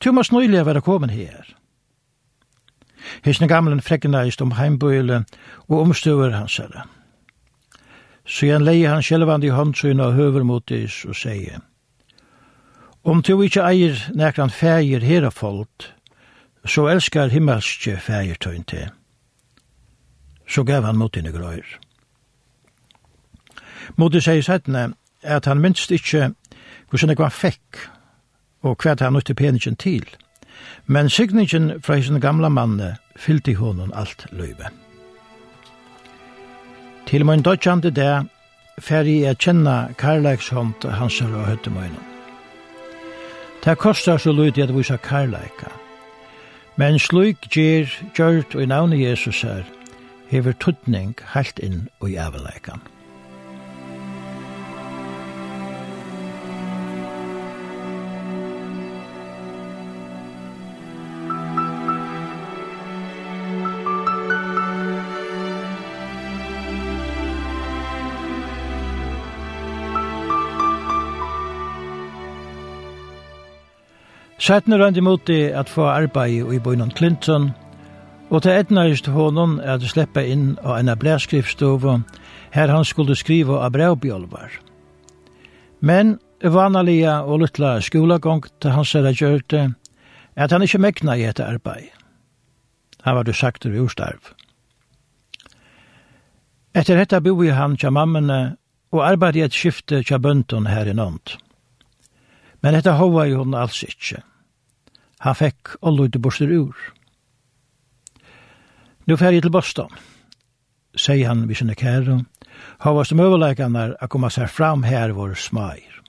Tu 0.00 0.12
må 0.12 0.22
snøylig 0.22 0.66
være 0.66 0.80
komin 0.80 1.10
her. 1.10 1.54
Hisne 3.24 3.48
gamlen 3.48 3.80
frekkenaist 3.80 4.42
om 4.42 4.52
heimbøyle 4.52 5.24
og 5.68 5.80
omstøver 5.80 6.30
hans 6.30 6.56
herre 6.56 6.84
så 8.24 8.46
han 8.52 8.64
leie 8.64 8.88
han 8.88 9.02
sjelvand 9.02 9.44
i 9.44 9.52
håndsøyna 9.52 10.10
høver 10.16 10.44
mot 10.44 10.64
dis 10.68 11.04
og 11.04 11.16
seie. 11.16 11.60
Om 13.04 13.20
du 13.22 13.36
ikke 13.42 13.64
eier 13.68 14.00
nekran 14.16 14.50
fægir 14.50 15.04
hera 15.04 15.30
folk, 15.30 15.90
så 16.64 16.86
elskar 16.88 17.28
himmelske 17.28 17.98
fægir 18.00 18.40
tøyn 18.40 18.64
til. 18.64 18.88
Så 20.48 20.64
gav 20.64 20.84
han 20.84 20.96
mot 20.96 21.14
dine 21.14 21.32
grøyr. 21.32 21.66
Modi 23.96 24.20
sier 24.20 24.42
settene 24.42 24.94
at 25.22 25.44
han 25.44 25.60
minst 25.60 25.92
ikkje 25.92 26.32
hvordan 26.88 27.12
det 27.12 27.18
var 27.18 27.34
fekk 27.34 27.80
og 28.64 28.80
hva 28.80 28.96
han 29.00 29.12
nøyte 29.12 29.34
peningen 29.36 29.76
til, 29.76 30.06
men 30.86 31.10
signingen 31.10 31.82
fra 31.82 31.98
hisen 32.00 32.20
gamla 32.20 32.48
manne 32.48 32.94
fyllte 33.16 33.54
honom 33.60 33.92
alt 33.94 34.26
løyve. 34.32 34.83
Til 37.06 37.26
min 37.26 37.42
dødjande 37.42 37.90
det 37.90 38.28
fer 38.78 39.06
jeg 39.06 39.30
å 39.30 39.38
kjenne 39.38 39.76
karlækshånd 40.00 40.86
hans 40.98 41.20
og 41.20 41.46
høttemøyne. 41.46 42.00
Det 43.64 43.78
kostar 43.78 44.18
så 44.18 44.32
lyd 44.32 44.58
at 44.58 44.74
vise 44.76 44.96
Karlaika. 45.00 45.70
Men 46.76 46.98
slik 46.98 47.48
gjer 47.54 47.88
gjørt 48.16 48.54
og 48.54 48.62
i 48.62 48.66
navnet 48.66 49.00
Jesus 49.00 49.42
her, 49.42 49.62
hever 50.28 50.52
tutning 50.60 51.14
helt 51.32 51.58
inn 51.58 51.86
og 52.00 52.10
i 52.10 52.18
avlækan. 52.20 52.82
Sætne 74.44 74.76
imot 74.76 75.02
moti 75.02 75.42
at 75.42 75.68
få 75.68 75.86
arbeid 75.88 76.52
i 76.52 76.58
bøynon 76.58 76.90
Clinton, 76.90 77.52
og 78.30 78.42
til 78.42 78.52
etnarist 78.52 79.06
honom 79.06 79.54
er 79.58 79.78
at 79.78 79.86
sleppa 79.88 80.20
inn 80.20 80.58
av 80.60 80.82
en 80.82 80.90
blæskrifstove, 81.00 82.02
her 82.52 82.68
han 82.68 82.84
skulle 82.84 83.16
skriva 83.16 83.62
av 83.64 83.72
brevbjolvar. 83.72 84.58
Men 85.80 86.18
vanalega 86.44 87.22
og 87.24 87.40
luttla 87.40 87.80
skolagong 87.80 88.44
til 88.60 88.74
hans 88.76 88.92
særa 88.92 89.14
gjørte, 89.16 89.62
at 90.36 90.52
han 90.52 90.62
ikkje 90.62 90.82
mekna 90.82 91.16
i 91.16 91.24
etter 91.24 91.48
arbeid. 91.48 91.88
Han 93.00 93.16
var 93.16 93.24
du 93.24 93.32
sagt 93.32 93.64
ur 93.64 93.80
urstarv. 93.80 94.34
Etter 96.74 97.00
dette 97.00 97.22
boi 97.24 97.48
han 97.48 97.78
tja 97.80 97.88
mammene 97.88 98.58
og 98.92 99.06
arbeid 99.08 99.40
i 99.40 99.46
et 99.48 99.56
skifte 99.56 100.04
tja 100.04 100.20
bønton 100.20 100.68
her 100.68 100.84
i 100.84 100.92
nånd. 100.92 101.38
Men 102.60 102.76
dette 102.76 102.92
hova 103.00 103.24
jo 103.24 103.40
hun 103.40 103.56
alls 103.56 103.80
ikkje. 103.88 104.20
Han 105.24 105.36
fikk 105.38 105.76
alle 105.82 106.04
ut 106.04 106.20
borster 106.20 106.50
ur. 106.52 106.76
Nu 109.08 109.16
fer 109.16 109.32
jeg 109.32 109.44
til 109.44 109.52
Boston, 109.52 109.90
sier 110.96 111.28
han 111.28 111.46
vi 111.48 111.56
sinne 111.56 111.76
kære, 111.76 112.20
har 112.84 112.96
vært 112.96 113.10
som 113.10 113.22
overleikene 113.24 113.86
å 114.00 114.08
komme 114.12 114.30
seg 114.32 114.52
fram 114.52 114.84
her 114.84 115.14
vår 115.16 115.34
smair. 115.40 116.00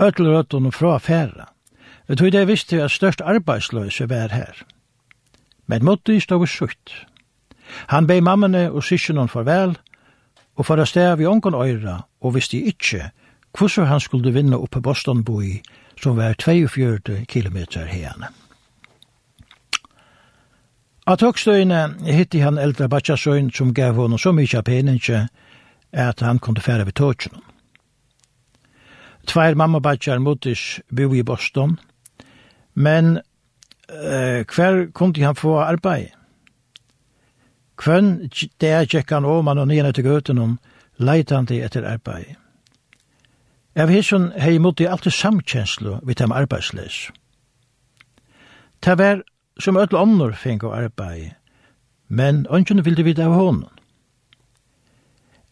Øtler 0.00 0.40
og 0.40 0.74
fra 0.74 0.98
færa, 0.98 1.48
Jeg 2.08 2.18
tror 2.18 2.30
det 2.30 2.48
visste 2.48 2.82
at 2.82 2.90
størst 2.90 3.20
arbeidsløse 3.20 4.08
var 4.10 4.32
her. 4.34 4.64
Men 5.66 5.84
måtte 5.84 6.12
i 6.12 6.20
stå 6.20 6.46
sutt. 6.46 7.06
Han 7.86 8.06
bei 8.06 8.20
mammene 8.20 8.70
og 8.70 8.82
syskjene 8.82 9.28
farvel, 9.28 9.76
og 10.56 10.66
for 10.66 10.80
å 10.80 10.84
stå 10.84 11.14
vi 11.16 11.26
ången 11.26 11.54
øyre, 11.54 12.02
og 12.20 12.34
visste 12.34 12.58
ikke 12.58 13.10
hvordan 13.58 13.86
han 13.86 14.00
skulle 14.00 14.32
vinne 14.32 14.58
oppe 14.58 14.80
Boston-boi 14.80 15.60
som 16.02 16.16
var 16.16 16.34
42 16.34 17.24
kilometer 17.28 17.86
hene. 17.86 18.30
At 21.06 21.24
høgstøyene 21.24 21.96
hitti 22.06 22.42
han 22.44 22.58
eldre 22.60 22.88
batsjasøyn 22.88 23.50
som 23.50 23.74
gav 23.74 23.96
honom 23.98 24.18
så 24.20 24.32
mykje 24.36 24.60
av 24.60 24.66
peninje 24.68 25.22
at 25.92 26.20
han 26.20 26.38
kunde 26.38 26.62
færa 26.62 26.84
ved 26.86 26.94
tåtsjonen. 27.00 27.42
Tvær 29.26 29.54
mamma 29.54 29.80
batsjar 29.80 30.18
motis 30.18 30.80
bo 30.90 31.10
i 31.14 31.22
Boston, 31.22 31.78
men 32.74 33.18
eh, 33.88 34.46
hver 34.46 34.86
kunde 34.94 35.24
han 35.24 35.36
få 35.36 35.58
arbeid? 35.60 36.14
Kvön, 37.80 38.30
der 38.60 38.84
tjekk 38.84 39.10
han 39.10 39.24
om 39.24 39.46
han 39.46 39.58
og 39.58 39.68
nyan 39.68 39.88
etter 39.88 40.04
gøtenom 40.04 40.58
leitande 41.00 41.62
etter 41.64 41.86
arbeid. 41.88 42.36
Jeg 43.80 43.86
Av 43.88 43.94
hesson 43.94 44.26
hei 44.36 44.58
måtte 44.60 44.84
jeg 44.84 44.92
alltid 44.92 45.14
samkjenslo 45.16 45.94
vidt 46.04 46.20
dem 46.20 46.34
arbeidsleis. 46.36 47.06
Det 48.84 48.98
var 49.00 49.22
som 49.56 49.78
öll 49.80 49.96
ånder 49.96 50.36
fengt 50.36 50.66
av 50.68 50.74
arbeid, 50.76 51.30
men 52.08 52.42
ønsken 52.52 52.84
ville 52.84 53.06
vi 53.08 53.14
av 53.16 53.32
honom. 53.32 53.70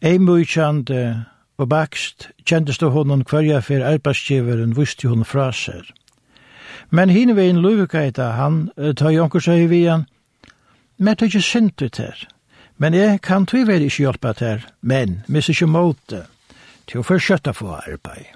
Ei 0.05 0.21
mykjande 0.21 1.25
og 1.57 1.69
bakst 1.73 2.29
kjendest 2.45 2.85
av 2.85 2.93
hånden 2.93 3.25
hverja 3.25 3.65
for 3.65 3.81
arbeidsgiveren 3.81 4.77
visste 4.77 5.09
hun 5.09 5.25
fra 5.25 5.49
seg. 5.49 5.89
Men 6.91 7.09
hinne 7.09 7.33
vegin 7.33 7.65
luvikaita 7.65 8.35
han, 8.37 8.69
tar 8.77 9.09
jo 9.09 9.23
jonkur 9.23 9.41
seg 9.41 9.65
i 9.65 9.69
vian, 9.73 10.05
men 10.97 11.17
ta 11.17 11.25
ikkje 11.25 11.41
sint 11.41 11.81
ut 11.81 11.97
her, 11.97 12.27
men 12.77 12.93
jeg 12.93 13.21
kan 13.25 13.49
tvi 13.49 13.65
veri 13.65 13.89
ikkje 13.89 14.05
hjelpa 14.05 14.37
her, 14.37 14.67
men 14.81 15.23
mis 15.25 15.49
ikke 15.49 15.65
måte 15.65 16.27
til 16.89 17.01
å 17.01 17.05
fortsette 17.05 17.53
få 17.53 17.75
arbeid. 17.77 18.27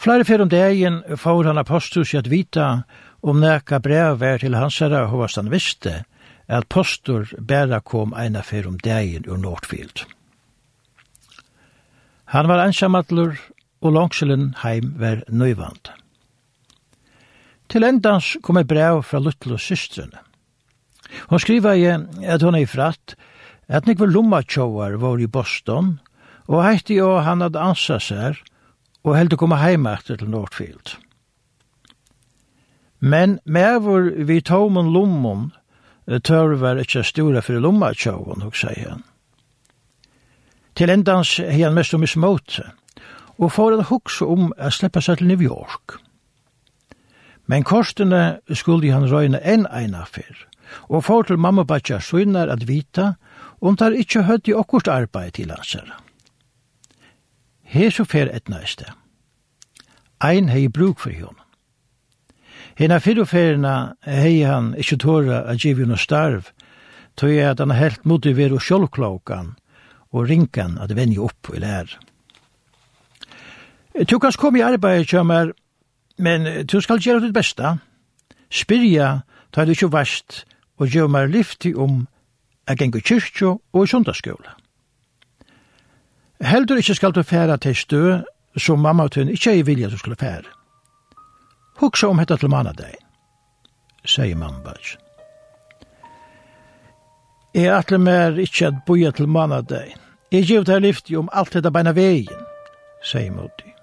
Flere 0.00 0.24
fyrir 0.24 0.46
om 0.46 0.52
dagen 0.52 1.02
får 1.20 1.50
han 1.50 1.60
apostus 1.60 2.14
at 2.16 2.30
vita 2.30 2.84
om 3.20 3.42
neka 3.42 3.82
brev 3.84 4.16
var 4.22 4.40
til 4.40 4.56
hans 4.56 4.78
herre 4.80 5.04
hovast 5.10 5.36
han 5.36 5.50
visste 5.52 6.04
at 6.48 6.70
postur 6.72 7.28
bæra 7.36 7.82
kom 7.84 8.14
eina 8.16 8.40
fyrir 8.42 8.70
om 8.70 8.78
dagen 8.80 9.28
ur 9.28 9.38
Nordfield. 9.38 10.06
Han 12.32 12.48
var 12.48 12.64
ensamattlur 12.64 13.36
og 13.82 13.92
langselen 13.92 14.54
heim 14.62 14.94
var 14.98 15.24
nøyvand. 15.28 15.92
Til 17.70 17.84
endans 17.86 18.36
kom 18.42 18.58
et 18.58 18.70
brev 18.70 19.02
fra 19.06 19.20
Luttel 19.20 19.54
og 19.54 19.62
systrene. 19.62 20.24
Hon 21.28 21.42
skriva 21.42 21.74
i 21.76 21.86
at 21.90 22.42
hon 22.42 22.56
er 22.56 22.64
i 22.64 22.70
fratt 22.70 23.16
at 23.68 23.86
nekvar 23.86 24.10
lommatjåar 24.10 24.96
var 25.02 25.20
i 25.20 25.28
Boston– 25.28 25.98
og 26.50 26.64
heitti 26.66 26.98
jo 26.98 27.20
han 27.22 27.44
hadde 27.44 27.62
ansa 27.62 28.00
seg, 28.02 28.40
og 29.06 29.16
heldt 29.16 29.36
å 29.36 29.40
komme 29.40 29.60
heima 29.60 29.94
etter 29.96 30.18
til 30.20 30.32
Nordfield. 30.32 30.96
Men 33.00 33.38
meður 33.46 34.10
vi 34.28 34.40
tómon 34.44 34.90
lommon, 34.92 35.52
tørver 36.04 36.82
ikkje 36.82 37.06
stora 37.06 37.40
for 37.44 37.62
lomma 37.62 37.94
tjóvon, 37.94 38.42
hos 38.44 38.60
seg 38.60 38.82
han. 38.82 39.06
Til 40.76 40.90
endans 40.92 41.36
hei 41.38 41.62
han 41.62 41.76
mest 41.76 41.94
om 41.94 42.04
i 42.04 42.10
småte, 42.10 42.66
og 43.40 43.54
får 43.54 43.76
han 43.76 43.88
hukse 43.88 44.26
om 44.26 44.50
å 44.52 44.70
slippe 44.74 45.00
seg 45.00 45.20
til 45.20 45.30
New 45.30 45.40
York. 45.44 45.96
Men 47.46 47.64
kostene 47.64 48.40
skulle 48.52 48.92
han 48.92 49.08
røyne 49.08 49.40
enn 49.40 49.64
ein 49.70 49.96
fyr, 50.06 50.44
og 50.90 51.06
får 51.06 51.30
til 51.30 51.40
mamma 51.40 51.64
og 51.64 51.70
bakja 51.72 52.02
søgnar 52.04 52.52
at 52.52 52.68
vita 52.68 53.14
om 53.60 53.76
tar 53.76 53.96
ikkje 53.96 54.26
høtt 54.28 54.48
i 54.50 54.54
okkurt 54.54 54.90
arbeid 54.92 55.38
til 55.38 55.50
hans 55.54 55.72
herre. 55.78 55.96
Hesu 57.70 58.04
fer 58.04 58.26
et 58.34 58.48
i. 58.50 58.94
Ein 60.20 60.48
hei 60.50 60.66
bruk 60.68 60.98
for 60.98 61.14
hon. 61.14 61.36
Hina 62.78 62.98
fyrirferina 62.98 63.94
hei 64.02 64.42
han 64.42 64.72
ikkje 64.74 64.98
tåra 65.04 65.44
a 65.46 65.54
givi 65.54 65.86
no 65.86 65.96
starv, 65.96 66.50
tog 67.16 67.30
jeg 67.30 67.46
at 67.46 67.60
han 67.62 67.70
helt 67.76 68.04
motiver 68.04 68.54
og 68.56 68.62
sjolvklaukan 68.64 69.54
og 70.10 70.26
rinkan 70.28 70.78
at 70.82 70.96
venja 70.96 71.22
opp 71.28 71.52
i 71.54 71.62
lær. 71.62 71.92
Tu 74.06 74.18
kan 74.18 74.32
kom 74.38 74.56
i 74.56 74.64
arbeid, 74.66 75.06
kjømmer, 75.06 75.52
men 76.18 76.66
tu 76.66 76.80
skal 76.80 76.98
gjøre 77.02 77.26
ditt 77.26 77.34
besta. 77.34 77.76
Spyrja, 78.50 79.20
ta 79.52 79.64
du 79.64 79.74
ikkje 79.74 79.92
vast, 79.92 80.44
og 80.78 80.90
gjør 80.90 81.10
meg 81.10 81.30
lyfti 81.30 81.74
om 81.74 82.06
jeg 82.66 82.78
gengur 82.82 83.04
kyrkjo 83.04 83.52
og 83.72 83.88
sundagsskola. 83.88 84.59
Heldur 86.40 86.80
ikkje 86.80 86.94
skal 86.94 87.12
du 87.12 87.22
færa 87.22 87.56
til 87.56 87.76
stø 87.76 88.18
som 88.56 88.80
mamma 88.80 89.04
og 89.04 89.12
tøyn 89.12 89.28
ikkje 89.28 89.58
er 89.58 89.64
vilja 89.64 89.90
du 89.92 89.98
skulle 89.98 90.16
færa. 90.16 90.48
Hugsa 91.80 92.08
om 92.08 92.18
hetta 92.18 92.36
til 92.36 92.50
manadeg, 92.52 92.96
sier 94.04 94.36
mamma 94.36 94.60
bare. 94.64 94.96
Jeg 97.54 97.72
atle 97.74 97.98
mer 97.98 98.38
ikkje 98.38 98.70
at 98.70 98.80
boja 98.86 99.10
til 99.10 99.28
manadeg. 99.28 99.94
Jeg 100.32 100.46
giv 100.46 100.64
deg 100.64 100.82
lyfti 100.84 101.16
om 101.18 101.28
alt 101.32 101.52
dette 101.52 101.72
beina 101.74 101.92
vegin, 101.92 102.44
sier 103.02 103.32
Modi. 103.34 103.74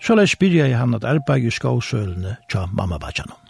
Så 0.00 0.14
la 0.14 0.24
spyrja 0.26 0.68
i 0.70 0.76
han 0.78 0.94
at 0.94 1.04
arbeid 1.04 1.44
i 1.44 1.50
skåsølene 1.50 2.36
tja 2.48 2.66
mamma 2.72 2.98
bajanon. 2.98 3.49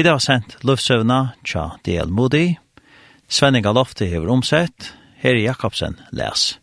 Vi 0.00 0.08
har 0.08 0.22
sendt 0.24 0.54
luftsøvna 0.64 1.34
tja 1.44 1.74
D.L. 1.84 2.08
Moody. 2.08 2.54
Svenning 3.28 3.66
Lofti 3.68 4.06
hever 4.08 4.30
omsett. 4.32 4.94
Heri 5.20 5.42
Jakobsen 5.44 5.98
les. 6.16 6.54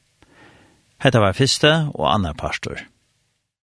Hetta 0.97 1.21
var 1.21 1.37
fyrste 1.37 1.73
og 1.93 2.07
annar 2.09 2.33
pastor. 2.33 2.81